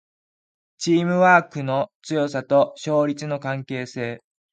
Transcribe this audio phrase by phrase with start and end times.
[0.79, 4.23] チームワークの強さと勝率の関係性